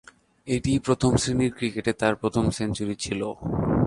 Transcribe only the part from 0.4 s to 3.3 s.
এটিই প্রথম-শ্রেণীর ক্রিকেটে তার প্রথম সেঞ্চুরি ছিল।